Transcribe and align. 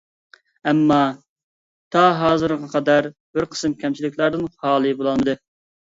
ئەمما 0.71 0.97
تا 1.97 2.03
ھازىرغا 2.23 2.73
قەدەر 2.73 3.13
بىر 3.13 3.51
قىسىم 3.55 3.79
كەمچىلىكلەردىن 3.87 4.53
خالى 4.59 5.01
بولالمىدى. 5.03 5.43